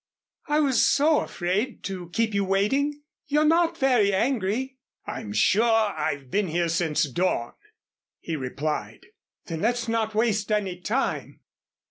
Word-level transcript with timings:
"I 0.47 0.61
was 0.61 0.83
so 0.83 1.19
afraid 1.19 1.83
to 1.83 2.09
keep 2.09 2.33
you 2.33 2.43
waiting. 2.43 3.03
You're 3.27 3.45
not 3.45 3.77
very 3.77 4.11
angry?" 4.11 4.79
"I'm 5.05 5.31
sure 5.31 5.61
I've 5.91 6.31
been 6.31 6.47
here 6.47 6.69
since 6.69 7.03
dawn," 7.03 7.53
he 8.19 8.35
replied. 8.35 9.05
"Then 9.45 9.61
let's 9.61 9.87
not 9.87 10.15
waste 10.15 10.51
any 10.51 10.79
time. 10.81 11.41